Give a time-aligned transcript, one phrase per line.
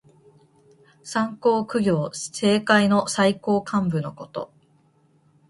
[1.03, 2.31] 三公九卿。
[2.33, 4.51] 政界の最高幹部のこと。